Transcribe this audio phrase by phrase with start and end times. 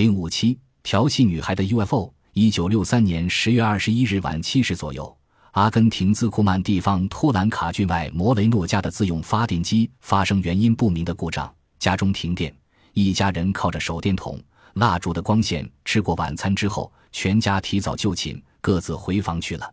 [0.00, 2.10] 零五七调戏女孩的 UFO。
[2.32, 5.14] 一九六三年十月二十一日晚七时左右，
[5.50, 12.50] 阿根廷兹库曼地方托兰卡郡外摩雷诺家的自用发电机发生原因不明的故障，家中停电。
[12.94, 14.42] 一家人靠着手电筒、
[14.72, 19.70] 蜡烛的光线吃过晚餐之后，全家提早就寝，各自回房去了。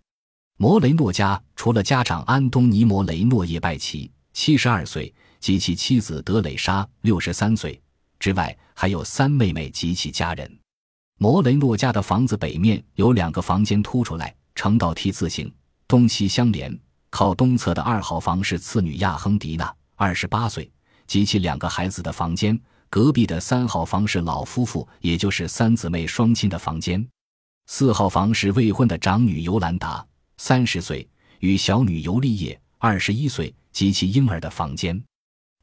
[0.57, 7.82] 摩雷诺家除了家长安东尼·摩雷诺叶拜奇七十二岁及其妻子德蕾莎六十三岁
[8.20, 10.59] 之外，还有三妹妹及其家人。
[11.20, 15.52] 摩雷诺家的房子北面有两个房间凸出来，呈倒 T 字形，
[15.88, 16.77] 东西相连。
[17.09, 20.70] 靠东侧的二号房是次女亚亨迪娜，二十八岁
[21.08, 22.59] 及其两个孩子的房间。
[22.89, 27.05] 隔壁的三号房是老夫妇，也就是三姊妹双亲的房间。
[27.66, 30.05] 四号房是未婚的长女尤兰达，
[30.38, 31.08] 三十岁，
[31.39, 35.03] 与小女尤利叶，二十一岁及其婴儿的房间。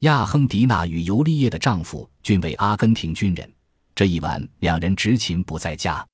[0.04, 3.50] 亚亨迪娜与尤利叶的丈夫均为阿根廷军人。
[3.94, 6.06] 这一晚，两人执勤不在家。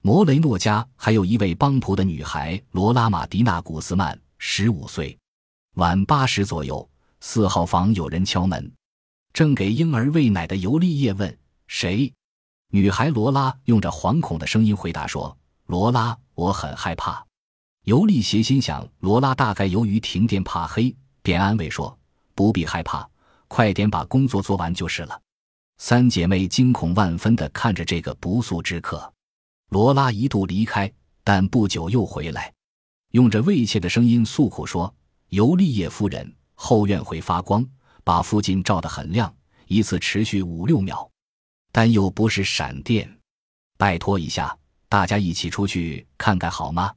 [0.00, 5.18] 摩雷诺家还有一位帮仆的女孩罗拉玛迪娜古斯曼，十五岁。
[5.74, 8.72] 晚八时左右，四号房有人敲门，
[9.32, 11.36] 正给婴儿喂奶的尤利叶问
[11.66, 12.12] ：“谁？”
[12.70, 15.36] 女孩罗拉用着惶恐的声音回答说
[15.66, 17.26] ：“罗拉，我很害怕。”
[17.86, 21.98] 尤利斜心想，罗拉大概由于停电怕黑，便安慰说
[22.36, 23.08] ：“不必害怕，
[23.54, 25.20] 快点把工作做完就是了。”
[25.76, 29.12] 三姐妹惊恐万分地看着这个不速之客，
[29.68, 30.90] 罗拉一度离开，
[31.22, 32.50] 但不久又回来，
[33.10, 34.94] 用着畏怯的声音诉苦说
[35.28, 37.62] ：“尤利叶夫人，后院会发光，
[38.02, 39.30] 把附近照得很亮，
[39.66, 41.06] 一次持续五六秒，
[41.70, 43.18] 但又不是闪电。
[43.76, 44.56] 拜托一下，
[44.88, 46.94] 大家一起出去看看好吗？”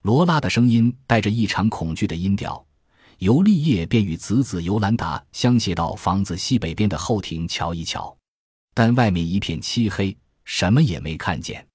[0.00, 2.64] 罗拉的声音带着异常恐惧的音调，
[3.20, 8.16] 尤利叶便与子子尤兰达相携到房子西北边的后庭瞧一瞧。
[8.72, 11.66] 但外面一片漆黑，什么也没看见，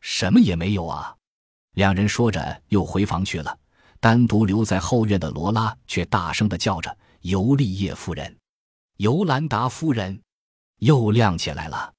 [0.00, 1.14] 什么也没有啊！
[1.74, 3.58] 两人说着，又回房去了。
[4.00, 8.34] 单独留在后院的罗拉却大声的叫着：“尤利叶夫人，
[8.96, 10.18] 尤兰达夫人！”
[10.80, 11.92] 又亮起来了，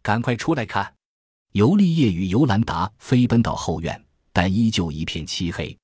[0.00, 0.94] 赶快出来看！
[1.52, 4.02] 尤利叶与尤兰达飞奔到后院，
[4.32, 5.76] 但依旧一片漆黑。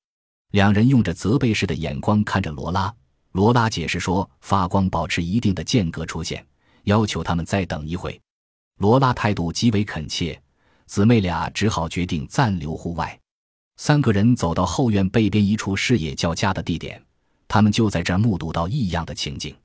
[0.51, 2.93] 两人用着责备式的眼光看着罗拉。
[3.31, 6.45] 罗拉解释说：“发光保持一定的间隔出现。”
[6.85, 8.21] 要求他们再等一会，
[8.77, 10.39] 罗拉态度极为恳切，
[10.85, 13.19] 姊妹俩只好决定暂留户外。
[13.77, 17.03] 三个人走到后院北边一处视野较佳的地点，
[17.47, 19.55] 他们就在这儿目睹到异样的情景。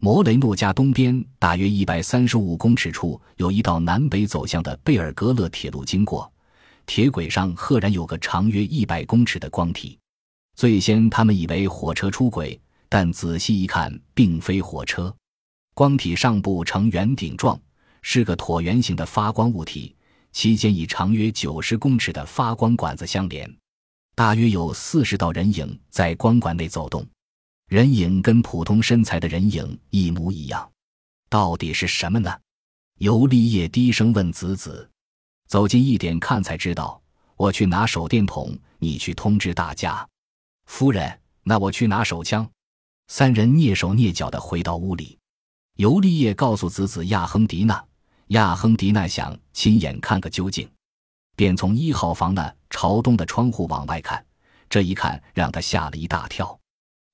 [0.00, 6.32] 摩雷诺家东边大约一百三十五公尺处有一道南北走向的贝尔格勒铁路经过，
[6.86, 9.98] 铁轨上赫然有个长约一百公尺的光体。
[10.54, 15.14] 最先他们以为火车出轨，但仔细一看，并非火车。
[15.74, 17.60] 光体上部呈圆顶状，
[18.02, 19.94] 是个椭圆形的发光物体，
[20.32, 23.52] 期间以长约九十公尺的发光管子相连，
[24.14, 27.04] 大约有四十道人影在光管内走动，
[27.68, 30.70] 人影跟普通身材的人影一模一样。
[31.28, 32.32] 到底是什么呢？
[33.00, 34.88] 尤利叶低声问子子。
[35.48, 37.00] 走近一点看才知道。
[37.36, 40.08] 我去拿手电筒，你去通知大家。
[40.66, 42.48] 夫人，那我去拿手枪。
[43.08, 45.18] 三人蹑手蹑脚地回到屋里。
[45.76, 47.84] 尤利叶告诉子子亚亨迪娜，
[48.28, 50.68] 亚亨迪娜想亲眼看个究竟，
[51.36, 54.24] 便从一号房那朝东的窗户往外看。
[54.70, 56.58] 这一看让他吓了一大跳，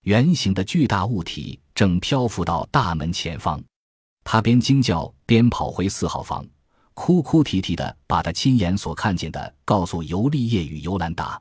[0.03, 3.63] 圆形的巨大物体正漂浮到大门前方。
[4.23, 6.47] 他边惊叫边跑回四号房，
[6.95, 11.41] 哭哭啼啼的把他亲眼所看见的告诉尤利叶与尤兰达。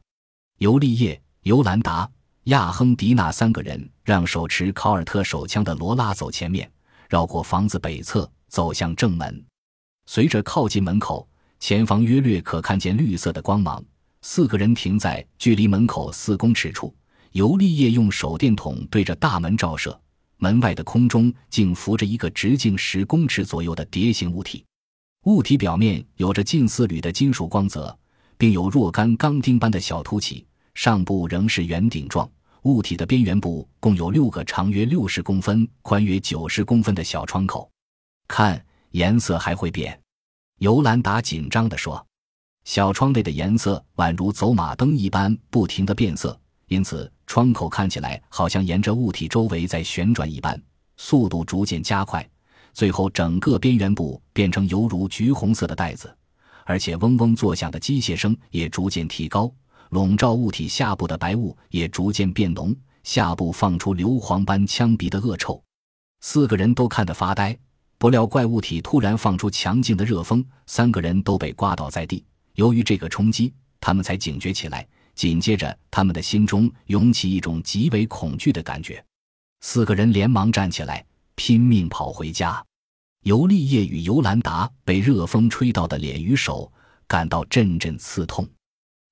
[0.58, 2.10] 尤利叶、尤兰达、
[2.46, 6.70] 亚亨迪娜三个人让手持考尔特手枪的罗拉走前面。
[7.10, 9.44] 绕过房子北侧，走向正门。
[10.06, 11.28] 随着靠近门口，
[11.60, 13.84] 前方约略可看见绿色的光芒。
[14.22, 16.94] 四个人停在距离门口四公尺处。
[17.32, 20.00] 尤利叶用手电筒对着大门照射，
[20.38, 24.66] 门外的空中竟浮着一个直径十公尺左右的蝶形物体。
[25.26, 27.98] 物体表面有着近似铝的金属光泽，
[28.38, 30.46] 并有若干钢钉般的小凸起，
[30.80, 32.26] 上部仍是圆顶状。
[32.62, 37.70] 物体的边缘部共有六个长约六十公分、宽约九十公分的小窗口，
[38.30, 40.00] 看颜色还会变。
[40.60, 42.02] 尤兰达紧张地说
[42.64, 50.58] ：“小窗内的颜色宛如走马灯一般不停地变色，因此窗口看起来好像沿着物体周围在旋转一般，
[50.96, 52.26] 速度逐渐加快，
[52.72, 56.10] 最后整个边缘部变成犹如橘红色的袋子，
[56.64, 59.54] 而且嗡嗡作响的机械声也逐渐提高。”
[59.90, 65.62] 笼罩物体下部的白雾也逐渐变浓，下部放出硫磺般呛鼻的恶臭。
[66.22, 67.58] 四个人都看得发呆，
[67.98, 72.24] 不料怪物体突然放出强劲的热风，三个人都被刮倒在地。
[72.56, 74.88] 由于这个冲击，他们才警觉起来。
[75.16, 79.04] 紧接着，他们的心中涌起一种极为恐惧的感觉。
[79.60, 82.64] 四个人连忙站起来，拼命跑回家。
[83.24, 86.72] 尤利叶与尤兰达被热风吹到的脸与手
[87.06, 88.48] 感到阵阵刺痛，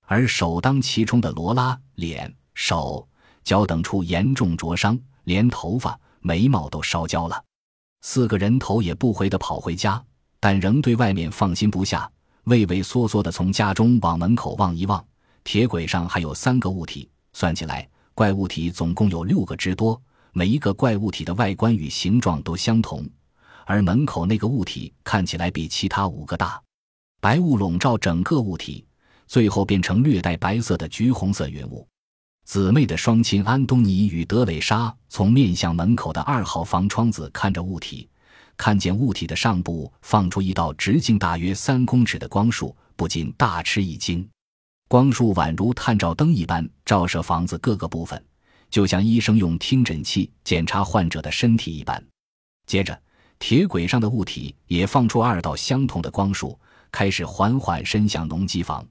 [0.09, 3.05] 而首当其冲的罗拉脸、手、
[3.43, 7.43] 脚等处严重灼伤，连头发、眉毛都烧焦了。
[8.01, 10.01] 四个人头也不回地跑回家，
[10.39, 12.09] 但仍对外面放心不下，
[12.45, 15.05] 畏畏缩缩地从家中往门口望一望。
[15.43, 20.01] 铁轨上还有三个物体，算起来，怪物体总共有六个之多。
[20.31, 23.05] 每一个怪物体的外观与形状都相同，
[23.65, 26.61] 而门口那个物体看起来比其他五个大。
[27.19, 28.85] 白雾笼罩整个物体，
[29.27, 31.87] 最后变成略带白色的橘红色云雾。
[32.45, 38.09] 姊妹的双亲安东尼与德蕾莎从面向门口的二号房窗子看着物体，
[38.55, 44.27] 看见物体的上部放出一道直径大约三公尺的光束，不禁大吃一惊。
[44.87, 48.25] 光束宛如探照灯一般照射房子各个部分，
[48.69, 52.01] 就像医生用听诊器检查患者的身体一般。
[52.65, 52.97] 接着，
[53.39, 56.57] 铁轨上的物体也放出二道相同的光束，
[56.89, 58.87] 开始缓缓伸向农机房。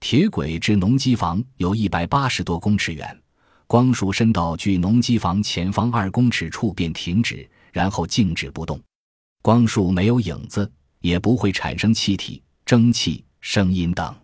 [0.00, 3.20] 铁轨至农机房有一百八十多公尺远，
[3.66, 8.80] 光束伸到距农机房前方二公尺处便停止，然后静止不动。
[9.42, 14.14] 光束没有影子，也不会产生气体、蒸汽、声音等。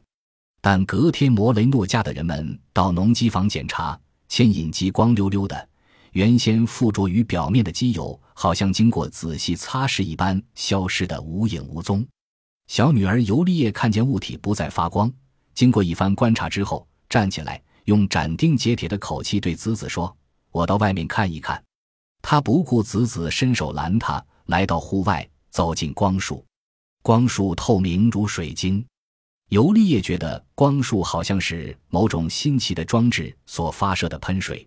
[0.60, 3.98] 但隔天，摩雷诺家的人们到农机房检查，
[4.28, 5.68] 牵引机光溜溜的，
[6.12, 12.06] 原先附着于表面的机油好像经过仔细擦拭一般，消失得无影无踪。
[12.68, 15.12] 小女儿尤利叶看见物体不再发光。
[15.54, 20.14] 经过一番观察之后，站起来，用斩钉截铁的口气对子子说
[20.50, 21.62] ：“我到外面看一看。”
[22.20, 26.44] 他不顾子子伸手拦他，来到户外，走进光束。
[27.02, 28.84] 光束透明如水晶。
[29.50, 34.66] 尤利叶觉得光束好像是某种新奇的装置所发射的喷水。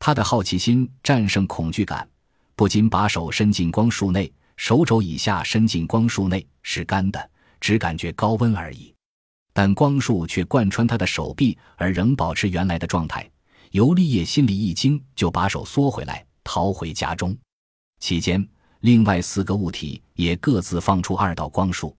[0.00, 2.06] 他的好奇心战胜恐惧感，
[2.56, 8.92] 不禁把手伸进光束内，手肘以下伸进光束内是干的，只感觉高温而已。
[9.52, 13.28] 但光束却贯穿他的手臂，而仍保持原来的状态。
[13.72, 17.36] 尤利叶心里一惊，就把手缩回来，逃回家中。
[18.00, 18.46] 期间，
[18.80, 21.94] 另外四个物体也各自放出二道光束。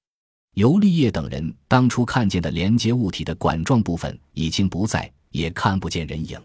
[0.55, 6.41] 尤利叶等人当初看见的连接物体的管状部分已经不在，也看不见人影。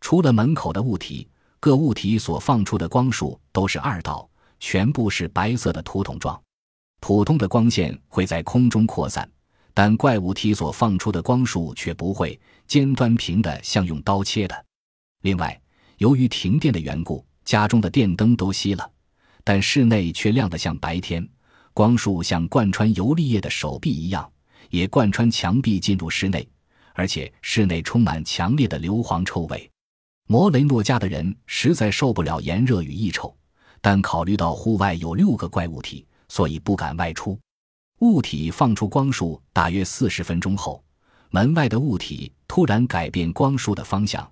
[0.00, 1.28] 除了门口的物体，
[1.60, 4.28] 各物体所放出的光束都是二道，
[4.58, 6.40] 全部是白色的土筒状。
[7.00, 9.28] 普通的光线会在空中扩散。
[9.78, 14.64] 但怪物体所放出的光束却不会尖端平的，像用刀切的。
[15.20, 15.60] 另外，
[15.98, 18.90] 由于停电的缘故，家中的电灯都熄了，
[19.44, 21.28] 但室内却亮得像白天。
[21.74, 24.26] 光束像贯穿尤利叶的手臂一样，
[24.70, 26.48] 也贯穿墙壁进入室内，
[26.94, 29.70] 而且室内充满强烈的硫磺臭味。
[30.26, 33.36] 摩雷诺家的人实在受不了炎热与异臭，
[33.82, 37.38] 但考虑到户外有六个怪物体，所以不敢外出。
[38.06, 40.82] 物体放出光束大约四十分钟后，
[41.30, 44.30] 门外的物体突然改变光束的方向，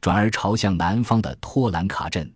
[0.00, 2.28] 转而朝向南方的托兰卡镇。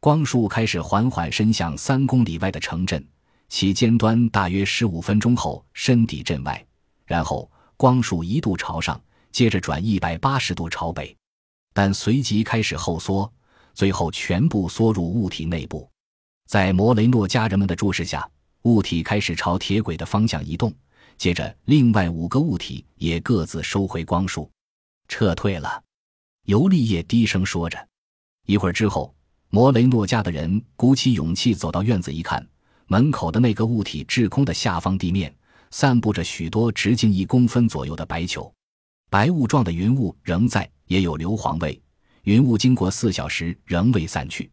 [0.00, 3.02] 光束开始缓缓伸向三公里外的城镇，
[3.48, 6.62] 其尖端大约十五分钟后伸抵镇外，
[7.06, 9.00] 然后光束一度朝上，
[9.32, 11.16] 接着转一百八十度朝北，
[11.72, 13.32] 但随即开始后缩，
[13.72, 15.90] 最后全部缩入物体内部。
[16.46, 18.28] 在摩雷诺家人们的注视下。
[18.62, 20.74] 物体开始朝铁轨的方向移动，
[21.16, 24.50] 接着另外五个物体也各自收回光束，
[25.06, 25.82] 撤退了。
[26.46, 27.88] 尤利叶低声说着。
[28.46, 29.14] 一会儿之后，
[29.50, 32.46] 摩雷诺家的人鼓起勇气走到院子一看，
[32.86, 35.34] 门口的那个物体滞空的下方地面
[35.70, 38.52] 散布着许多直径一公分左右的白球，
[39.08, 41.80] 白雾状的云雾仍在，也有硫磺味。
[42.24, 44.50] 云雾经过四小时仍未散去。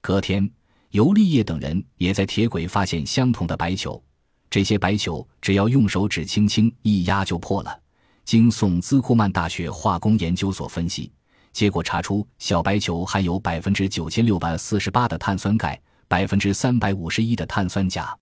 [0.00, 0.50] 隔天。
[0.90, 4.02] 尤利叶等人也在铁轨发现相同的白球，
[4.50, 7.80] 这些白球只要用手指轻轻一压就破了。
[8.24, 11.12] 经宋兹库曼大学化工研究所分析，
[11.52, 18.16] 结果查出小白球含有百分之九千六百四十八的碳酸钙，百分之三百五十一的碳酸钾，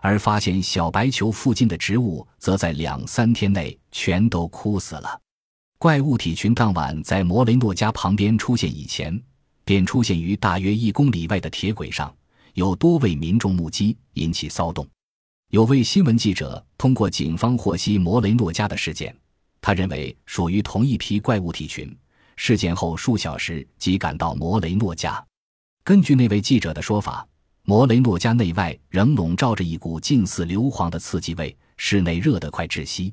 [0.00, 5.20] 而发现小白球附近的植物则在两三天内全都枯死了。
[5.78, 9.22] 怪物体群当晚在摩雷诺家旁边出现以前。
[9.64, 12.14] 便出现于大约一公里外的铁轨上，
[12.54, 14.86] 有多位民众目击，引起骚动。
[15.50, 19.14] 有位新闻记者通过警方获悉摩雷诺家的事件，
[19.60, 21.96] 他认为属于同一批怪物体群。
[22.36, 25.22] 事件后数小时即赶到摩雷诺家。
[25.84, 27.26] 根据那位记者的说法，
[27.64, 33.12] 摩雷诺家内外仍笼罩着一股近似硫磺的刺激味，室内热得快窒息。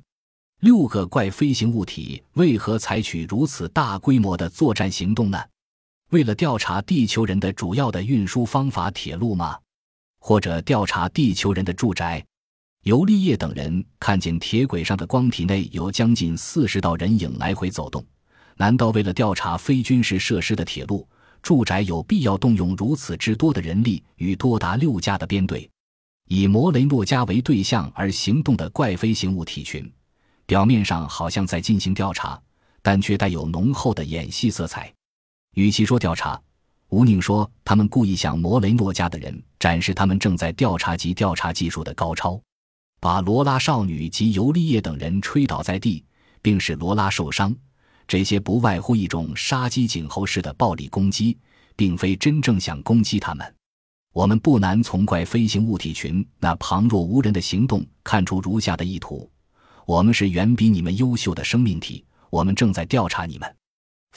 [0.61, 5.39] 六个怪飞行物体为何采取如此大规模的作战行动呢？
[6.11, 9.57] 为了调查地球人的主要的运输方法——铁路吗？
[10.19, 12.25] 或者调查地球人的住宅？
[12.83, 18.05] 尤利叶等人看见铁轨上的光体内有将近四十道人影来回走动。
[18.55, 21.05] 难道为了调查非军事设施的铁路
[21.41, 25.69] 住宅，有必要动用如此之多的人力与多达六架的编队？
[26.29, 29.91] 以摩雷诺加为对象而行动的怪飞行物体群？
[30.45, 32.41] 表面上好像在进行调查，
[32.81, 34.93] 但却带有浓厚的演戏色彩。
[35.57, 36.39] 与其说调查，
[36.89, 42.39] 吴宁说他们故意向摩雷诺家的人展示他们正在调查及调查技术的高超，
[42.99, 46.05] 把罗拉少女及尤利叶等人吹倒在地，
[46.43, 47.55] 并使罗拉受伤。
[48.07, 51.35] 这些不外乎一种杀鸡儆猴式的暴力攻击，
[51.75, 53.55] 并非真正想攻击他们。
[54.13, 59.27] 我们不难从怪飞行物体群那旁若无人的行动看出如下的意图。
[59.87, 63.56] 我们是远比你们优秀的生命体，我们正在调查你们。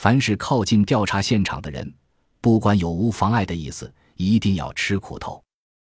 [0.02, 1.92] 凡是靠近调查现场的人，
[2.40, 5.44] 不管有无妨碍的意思，一定要吃苦头。